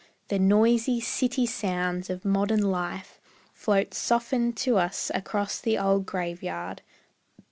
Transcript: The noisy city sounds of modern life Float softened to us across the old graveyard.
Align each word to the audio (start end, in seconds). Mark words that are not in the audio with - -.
The 0.29 0.39
noisy 0.39 0.99
city 0.99 1.45
sounds 1.45 2.09
of 2.09 2.25
modern 2.25 2.71
life 2.71 3.21
Float 3.53 3.93
softened 3.93 4.57
to 4.57 4.77
us 4.77 5.11
across 5.13 5.59
the 5.61 5.77
old 5.77 6.07
graveyard. 6.07 6.81